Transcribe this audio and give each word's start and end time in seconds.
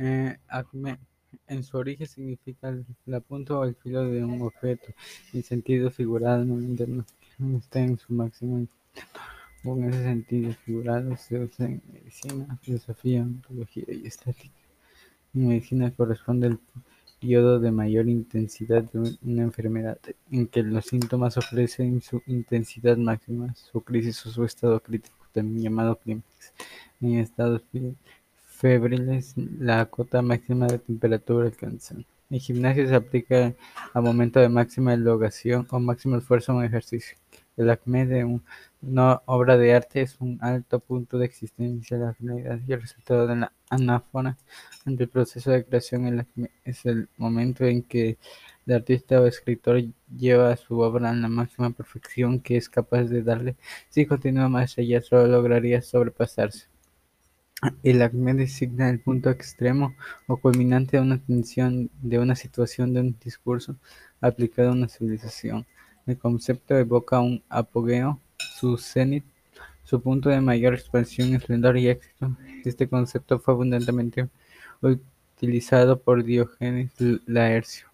Eh, 0.00 0.36
en 1.46 1.62
su 1.62 1.76
origen 1.76 2.06
significa 2.06 2.74
la 3.06 3.20
punta 3.20 3.58
o 3.58 3.64
el 3.64 3.74
filo 3.76 4.04
de 4.04 4.24
un 4.24 4.42
objeto, 4.42 4.88
en 5.32 5.42
sentido 5.42 5.90
figurado, 5.90 6.44
no 6.44 7.58
está 7.58 7.80
en 7.80 7.98
su 7.98 8.12
máximo 8.12 8.66
en 9.64 9.84
ese 9.84 10.02
sentido 10.02 10.52
figurado 10.64 11.16
se 11.16 11.38
usa 11.38 11.66
en 11.66 11.82
medicina, 11.92 12.58
filosofía, 12.62 13.22
ontología 13.22 13.84
y 13.88 14.06
estética. 14.06 14.54
En 15.34 15.48
medicina 15.48 15.90
corresponde 15.90 16.46
al 16.46 16.58
periodo 17.20 17.60
de 17.60 17.70
mayor 17.70 18.08
intensidad 18.08 18.82
de 18.84 19.18
una 19.22 19.42
enfermedad, 19.42 19.98
en 20.30 20.46
que 20.46 20.62
los 20.62 20.86
síntomas 20.86 21.36
ofrecen 21.36 22.00
su 22.00 22.22
intensidad 22.26 22.96
máxima, 22.96 23.54
su 23.54 23.82
crisis 23.82 24.24
o 24.26 24.30
su 24.30 24.44
estado 24.44 24.80
crítico, 24.80 25.16
también 25.32 25.62
llamado 25.62 25.96
clímax. 25.96 26.54
En 27.02 27.18
estados 27.18 27.62
febriles, 28.60 29.34
la 29.36 29.86
cota 29.86 30.20
máxima 30.20 30.66
de 30.66 30.78
temperatura 30.78 31.46
alcanza. 31.46 31.94
En 32.28 32.40
gimnasio 32.40 32.86
se 32.86 32.94
aplica 32.94 33.54
al 33.94 34.02
momento 34.02 34.38
de 34.38 34.50
máxima 34.50 34.92
elongación 34.94 35.66
o 35.70 35.80
máximo 35.80 36.18
esfuerzo 36.18 36.52
en 36.52 36.58
un 36.58 36.64
ejercicio. 36.64 37.16
El 37.56 37.70
acme 37.70 38.06
de 38.06 38.24
una 38.82 39.22
obra 39.24 39.56
de 39.56 39.74
arte 39.74 40.02
es 40.02 40.16
un 40.20 40.38
alto 40.42 40.78
punto 40.78 41.18
de 41.18 41.24
existencia, 41.26 41.96
la 41.96 42.12
finalidad 42.14 42.60
y 42.66 42.72
el 42.72 42.82
resultado 42.82 43.26
de 43.26 43.36
la 43.36 43.52
anáfora. 43.70 44.36
Ante 44.84 45.04
el 45.04 45.08
proceso 45.08 45.50
de 45.50 45.64
creación, 45.64 46.26
es 46.64 46.84
el 46.84 47.08
momento 47.16 47.64
en 47.64 47.82
que 47.82 48.18
el 48.66 48.74
artista 48.74 49.20
o 49.20 49.26
escritor 49.26 49.82
lleva 50.16 50.54
su 50.56 50.78
obra 50.78 51.10
a 51.10 51.14
la 51.14 51.28
máxima 51.28 51.70
perfección 51.70 52.40
que 52.40 52.58
es 52.58 52.68
capaz 52.68 53.04
de 53.04 53.22
darle. 53.22 53.56
Si 53.88 54.06
continúa 54.06 54.48
más 54.48 54.76
allá, 54.78 55.00
solo 55.00 55.26
lograría 55.26 55.80
sobrepasarse. 55.82 56.69
El 57.82 58.00
acme 58.00 58.32
designa 58.34 58.88
el 58.88 59.00
punto 59.00 59.28
extremo 59.30 59.94
o 60.26 60.38
culminante 60.38 60.96
de 60.96 61.02
una 61.02 61.18
tensión, 61.18 61.90
de 62.00 62.18
una 62.18 62.34
situación, 62.34 62.94
de 62.94 63.00
un 63.00 63.16
discurso 63.22 63.76
aplicado 64.20 64.70
a 64.70 64.72
una 64.72 64.88
civilización. 64.88 65.66
El 66.06 66.16
concepto 66.16 66.76
evoca 66.78 67.20
un 67.20 67.42
apogeo, 67.50 68.18
su 68.58 68.78
cenit, 68.78 69.24
su 69.84 70.00
punto 70.00 70.30
de 70.30 70.40
mayor 70.40 70.74
expansión, 70.74 71.34
esplendor 71.34 71.76
y 71.76 71.88
éxito. 71.88 72.36
Este 72.64 72.88
concepto 72.88 73.38
fue 73.38 73.54
abundantemente 73.54 74.28
utilizado 74.80 76.00
por 76.00 76.24
Diógenes 76.24 76.92
Laercio, 77.26 77.88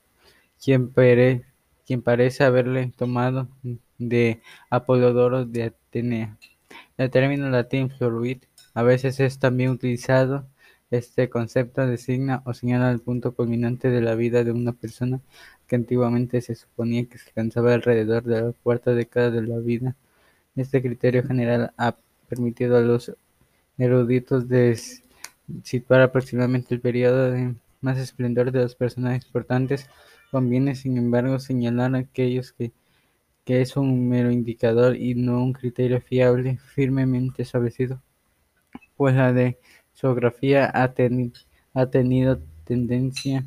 quien, 0.63 0.93
parece 2.03 2.45
haberle 2.45 2.93
tomado 2.97 3.49
de 3.99 4.41
Apolodoro 4.71 5.45
de 5.45 5.65
Atenea. 5.65 6.37
El 6.97 7.11
término 7.11 7.49
latín 7.51 7.91
fluid 7.91 8.39
a 8.77 8.83
veces 8.83 9.21
es 9.21 9.39
también 9.39 9.71
utilizado 9.71 10.47
este 10.91 11.31
concepto 11.31 11.87
designa 11.87 12.43
o 12.45 12.53
señala 12.53 12.91
el 12.91 13.01
punto 13.01 13.35
culminante 13.35 13.89
de 13.89 14.03
la 14.03 14.15
vida 14.15 14.45
de 14.45 14.53
una 14.53 14.73
persona 14.75 15.23
que 15.67 15.77
antiguamente 15.77 16.43
se 16.43 16.55
suponía 16.55 17.07
que 17.07 17.17
se 17.17 17.31
alcanzaba 17.31 17.73
alrededor 17.73 18.25
de 18.25 18.43
la 18.43 18.53
cuarta 18.53 18.93
década 18.93 19.31
de 19.31 19.43
la 19.43 19.59
vida. 19.61 19.97
Este 20.57 20.83
criterio 20.83 21.27
general 21.27 21.73
ha 21.79 21.97
permitido 22.29 22.77
a 22.77 22.83
los 22.83 23.17
eruditos 23.79 24.45
situar 25.63 26.03
aproximadamente 26.03 26.75
el 26.75 26.83
periodo 26.83 27.31
de 27.31 27.55
más 27.81 27.97
esplendor 27.97 28.53
de 28.53 28.61
los 28.61 28.75
personajes 28.75 29.25
importantes. 29.25 29.89
Conviene, 30.31 30.75
sin 30.75 30.99
embargo, 30.99 31.39
señalar 31.39 31.97
aquellos 31.97 32.53
que, 32.53 32.73
que 33.47 33.63
es 33.63 33.75
un 33.79 34.07
mero 34.09 34.31
indicador 34.31 34.97
y 34.97 35.15
no 35.15 35.43
un 35.43 35.55
criterio 35.55 36.03
fiable, 36.03 36.59
firmemente 36.59 37.43
establecido, 37.43 38.03
pues 38.97 39.15
la 39.15 39.33
de 39.33 39.59
geografía 39.95 40.71
ha, 40.73 40.95
ha 41.75 41.87
tenido 41.91 42.39
tendencia 42.65 43.45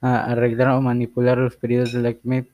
a 0.00 0.24
arreglar 0.24 0.68
o 0.70 0.80
manipular 0.82 1.38
los 1.38 1.56
periodos 1.56 1.92
de 1.92 2.02
la 2.02 2.14
CMEP 2.14 2.48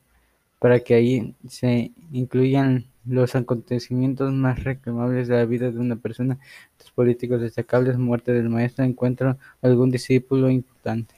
para 0.59 0.79
que 0.79 0.93
ahí 0.95 1.35
se 1.47 1.91
incluyan 2.13 2.85
los 3.05 3.35
acontecimientos 3.35 4.31
más 4.31 4.63
reclamables 4.63 5.27
de 5.27 5.35
la 5.35 5.45
vida 5.45 5.69
de 5.71 5.77
una 5.77 5.97
persona, 5.97 6.39
los 6.79 6.89
políticos 6.91 7.41
destacables, 7.41 7.97
muerte 7.97 8.31
del 8.31 8.49
maestro, 8.49 8.85
encuentro 8.85 9.37
algún 9.61 9.91
discípulo 9.91 10.49
importante. 10.49 11.11